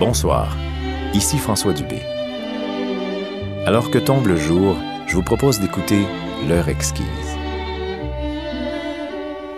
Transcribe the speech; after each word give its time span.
Bonsoir, 0.00 0.56
ici 1.12 1.36
François 1.36 1.74
Dubé. 1.74 2.00
Alors 3.66 3.90
que 3.90 3.98
tombe 3.98 4.28
le 4.28 4.36
jour, 4.36 4.74
je 5.06 5.14
vous 5.14 5.22
propose 5.22 5.60
d'écouter 5.60 6.06
L'heure 6.48 6.70
exquise. 6.70 7.04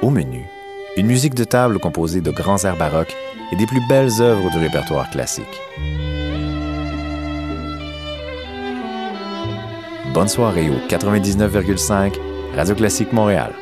Au 0.03 0.11
menu, 0.11 0.45
une 0.97 1.07
musique 1.07 1.37
de 1.37 1.45
table 1.45 1.79
composée 1.79 2.21
de 2.21 2.33
grands 2.33 2.65
airs 2.65 2.77
baroques 2.77 3.15
et 3.53 3.57
des 3.57 3.67
plus 3.67 3.87
belles 3.89 4.21
œuvres 4.21 4.51
du 4.51 4.59
répertoire 4.59 5.09
classique. 5.11 5.61
Bonne 10.13 10.27
soirée 10.27 10.71
au 10.71 10.89
99,5 10.89 12.15
Radio 12.57 12.75
Classique 12.75 13.13
Montréal. 13.13 13.53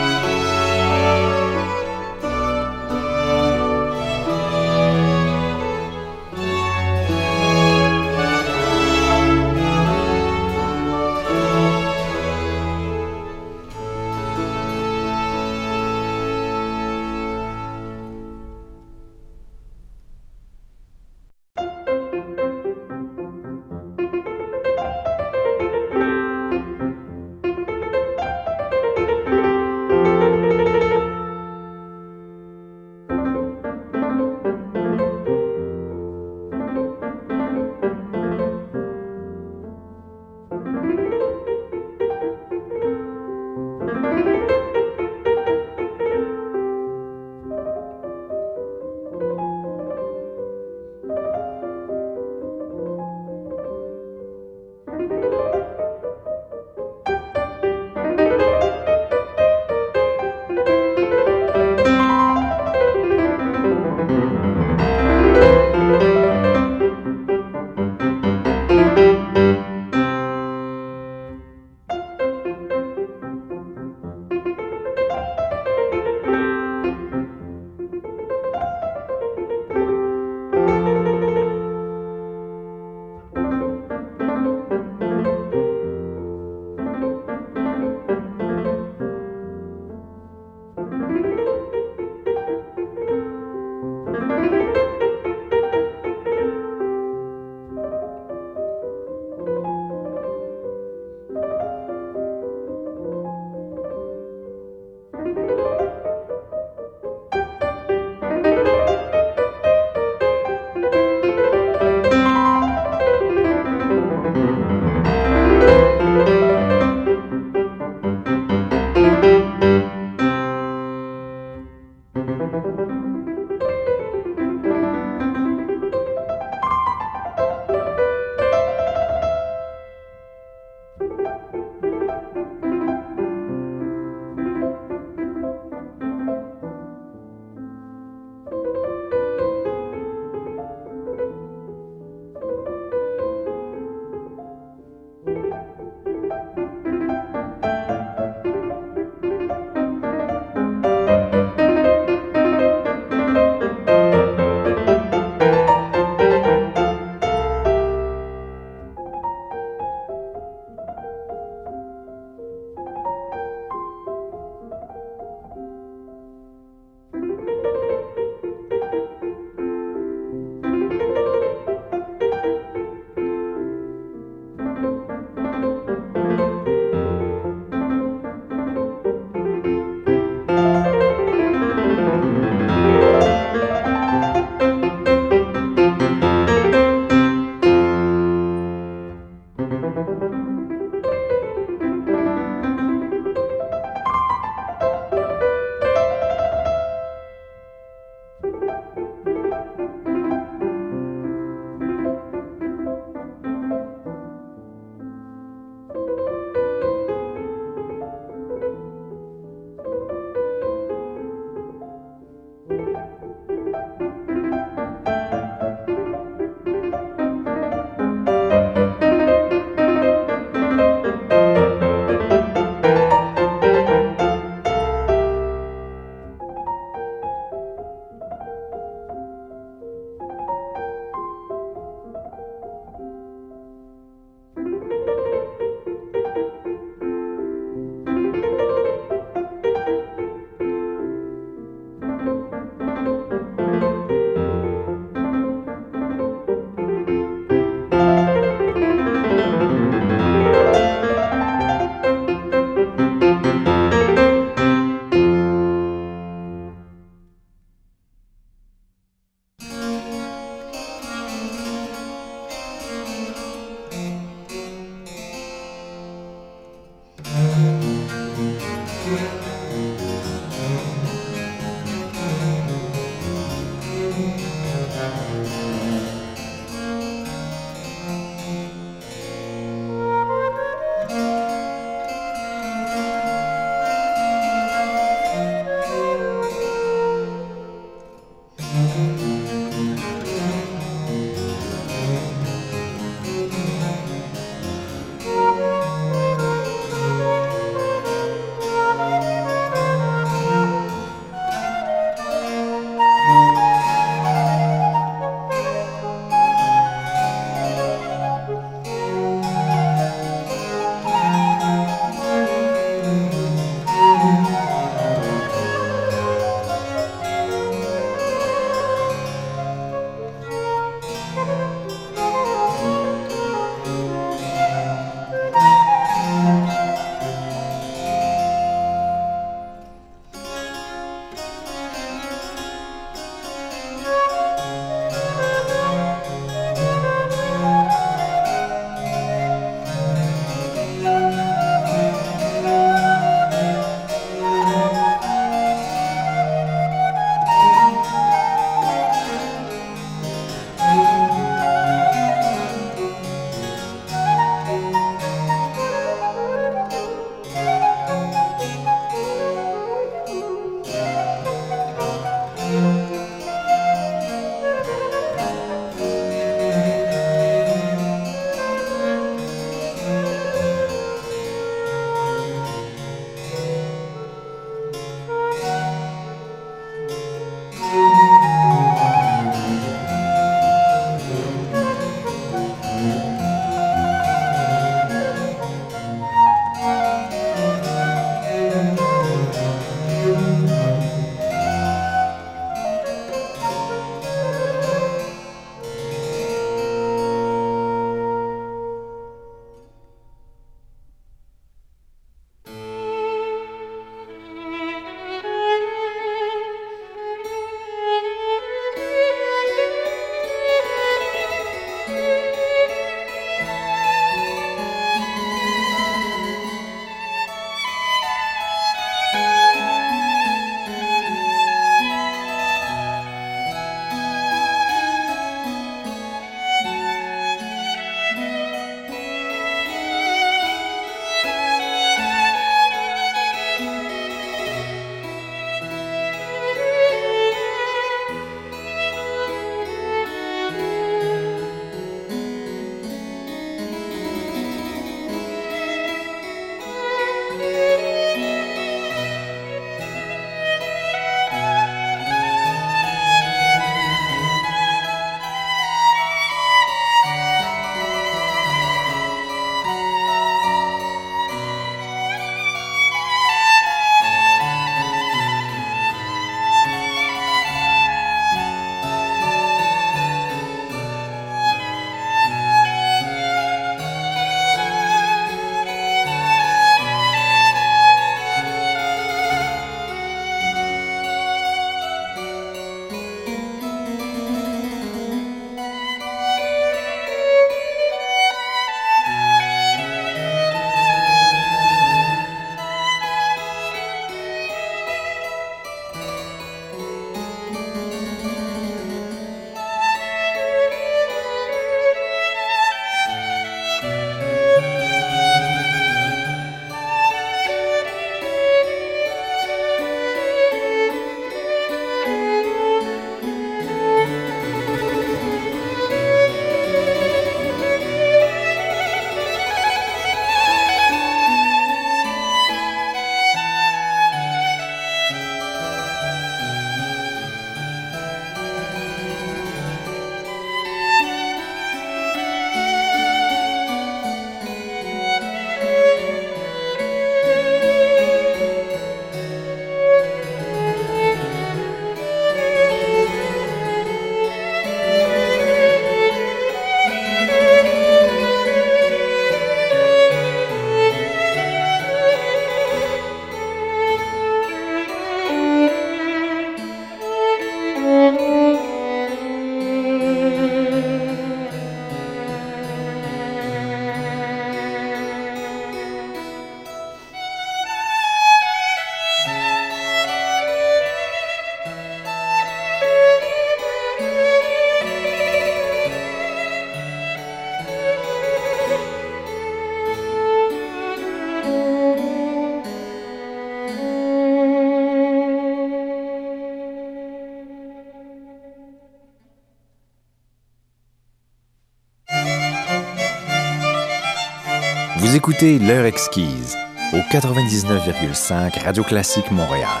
Écoutez 595.52 595.78
L'heure 595.78 596.06
exquise 596.06 596.76
au 597.12 597.18
99,5 597.18 598.82
Radio 598.84 599.02
Classique 599.02 599.50
Montréal. 599.50 600.00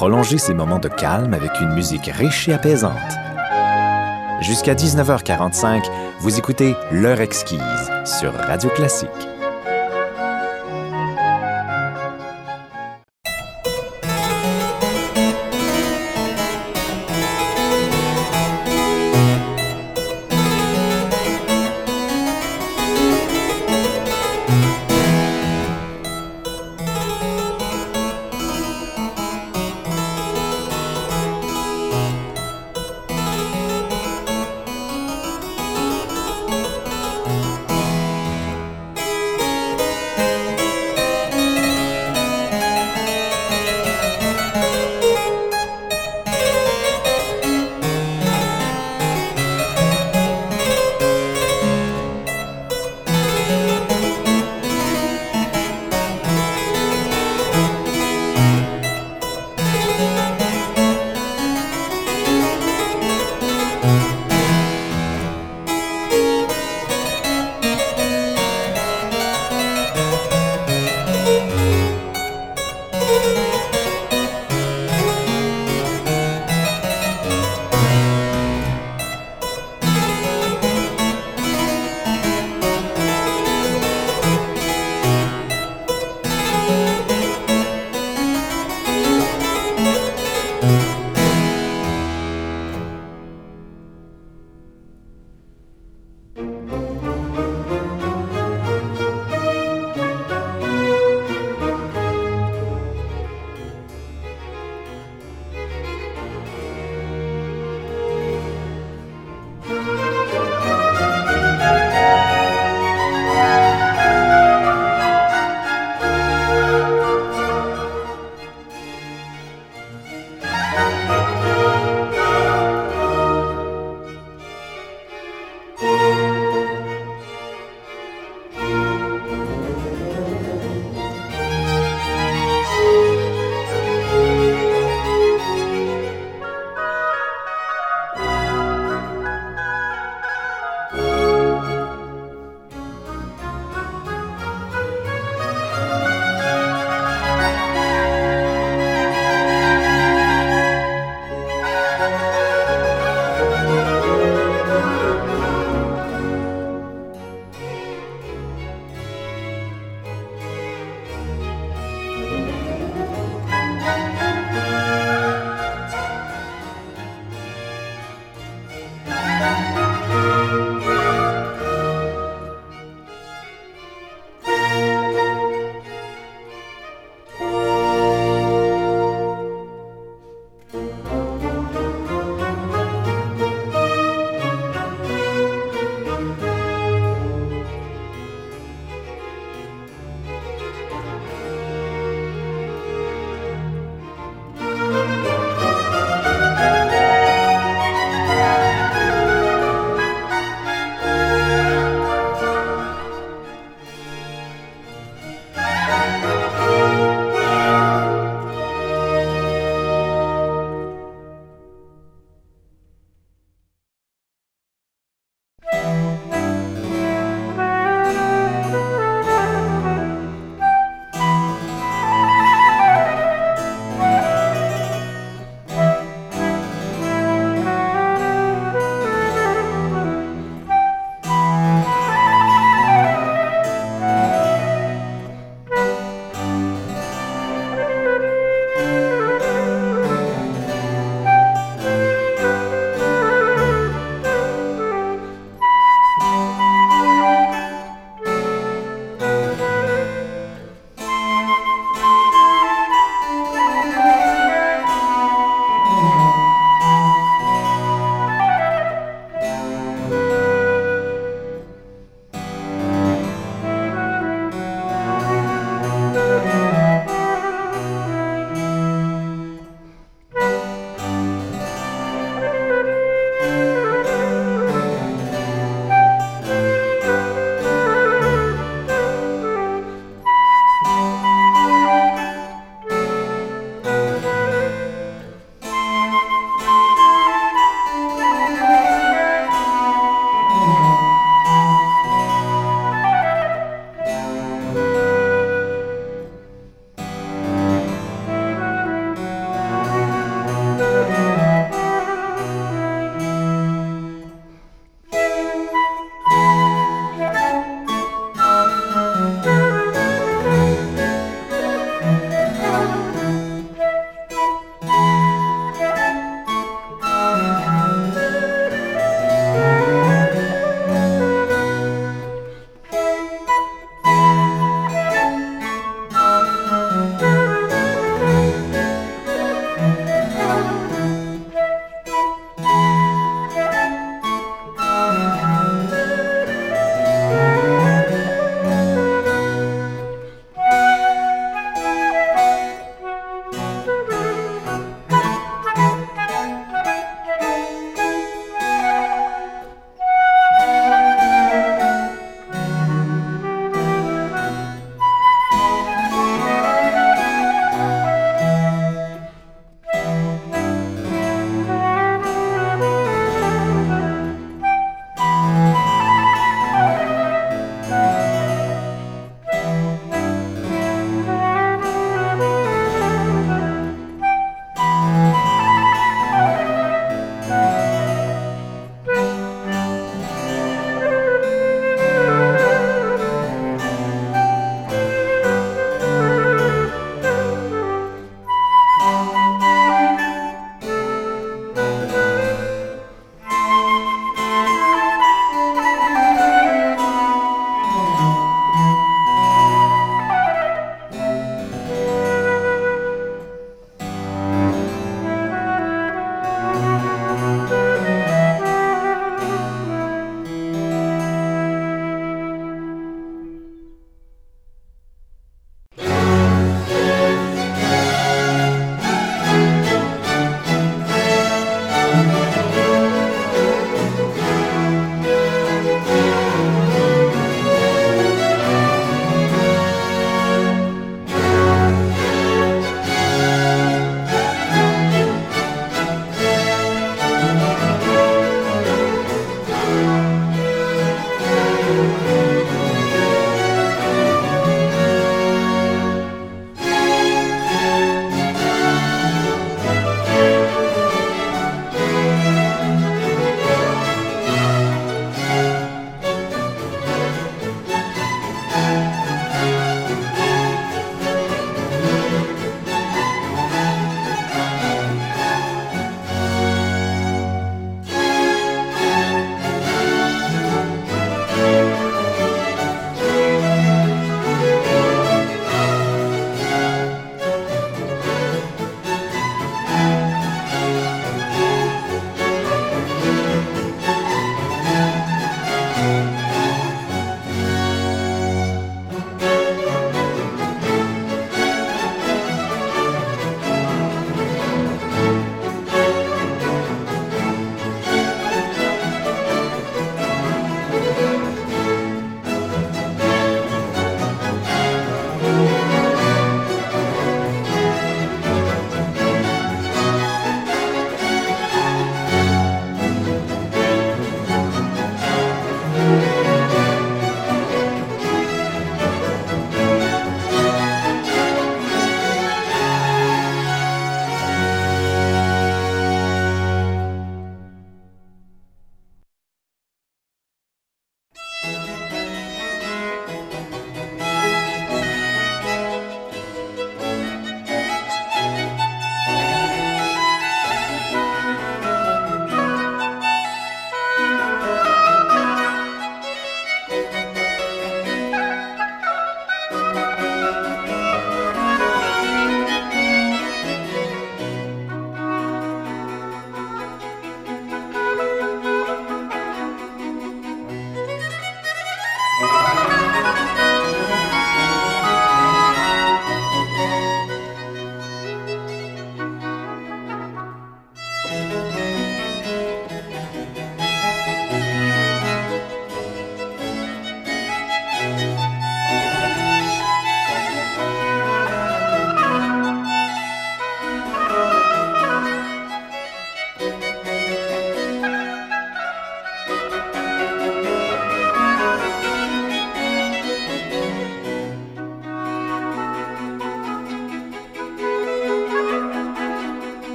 Prolongez 0.00 0.38
ces 0.38 0.54
moments 0.54 0.78
de 0.78 0.88
calme 0.88 1.34
avec 1.34 1.60
une 1.60 1.74
musique 1.74 2.06
riche 2.06 2.48
et 2.48 2.54
apaisante. 2.54 2.96
Jusqu'à 4.40 4.74
19h45, 4.74 5.84
vous 6.20 6.38
écoutez 6.38 6.74
L'heure 6.90 7.20
exquise 7.20 7.60
sur 8.06 8.32
Radio 8.32 8.70
Classique. 8.70 9.10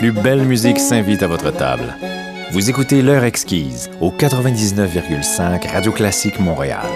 Plus 0.00 0.12
belle 0.12 0.46
musique 0.46 0.78
s'invite 0.78 1.22
à 1.22 1.26
votre 1.26 1.50
table. 1.50 1.94
Vous 2.52 2.70
écoutez 2.70 3.02
L'heure 3.02 3.24
exquise 3.24 3.90
au 4.00 4.10
99,5 4.10 5.70
Radio 5.70 5.92
Classique 5.92 6.40
Montréal. 6.40 6.86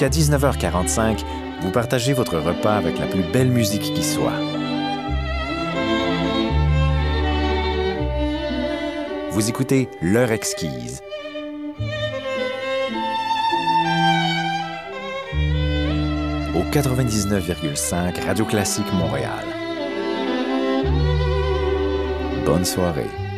Jusqu'à 0.00 0.18
19h45, 0.18 1.24
vous 1.60 1.70
partagez 1.70 2.14
votre 2.14 2.38
repas 2.38 2.74
avec 2.74 2.98
la 2.98 3.04
plus 3.04 3.22
belle 3.22 3.50
musique 3.50 3.92
qui 3.92 4.02
soit. 4.02 4.32
Vous 9.32 9.50
écoutez 9.50 9.90
L'heure 10.00 10.32
exquise. 10.32 11.02
Au 16.54 16.62
99,5 16.72 18.24
Radio 18.24 18.46
Classique 18.46 18.90
Montréal. 18.94 19.44
Bonne 22.46 22.64
soirée. 22.64 23.29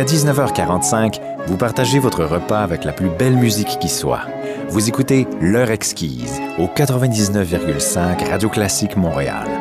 Jusqu'à 0.00 0.32
19h45, 0.32 1.20
vous 1.46 1.58
partagez 1.58 1.98
votre 1.98 2.24
repas 2.24 2.60
avec 2.60 2.84
la 2.84 2.92
plus 2.92 3.10
belle 3.10 3.36
musique 3.36 3.78
qui 3.80 3.90
soit. 3.90 4.22
Vous 4.70 4.88
écoutez 4.88 5.26
L'heure 5.42 5.70
exquise 5.70 6.40
au 6.58 6.66
99,5 6.66 8.30
Radio 8.30 8.48
Classique 8.48 8.96
Montréal. 8.96 9.59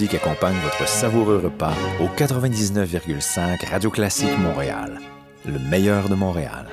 Accompagne 0.00 0.56
votre 0.64 0.88
savoureux 0.88 1.38
repas 1.44 1.74
au 2.00 2.06
99,5 2.16 3.68
Radio 3.70 3.90
Classique 3.90 4.38
Montréal, 4.38 4.98
le 5.44 5.58
meilleur 5.58 6.08
de 6.08 6.14
Montréal. 6.14 6.66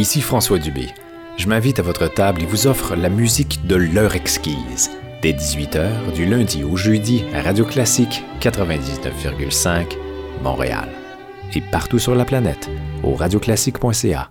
Ici 0.00 0.22
François 0.22 0.58
Dubé. 0.58 0.86
Je 1.36 1.46
m'invite 1.46 1.78
à 1.78 1.82
votre 1.82 2.08
table 2.08 2.40
et 2.40 2.46
vous 2.46 2.66
offre 2.66 2.96
la 2.96 3.10
musique 3.10 3.66
de 3.66 3.76
l'heure 3.76 4.14
exquise. 4.14 4.90
Dès 5.20 5.32
18h, 5.32 6.14
du 6.14 6.24
lundi 6.24 6.64
au 6.64 6.74
jeudi, 6.74 7.22
à 7.34 7.42
Radio 7.42 7.66
Classique 7.66 8.24
99,5, 8.40 9.98
Montréal. 10.42 10.88
Et 11.54 11.60
partout 11.60 11.98
sur 11.98 12.14
la 12.14 12.24
planète, 12.24 12.70
au 13.02 13.14
radioclassique.ca. 13.14 14.30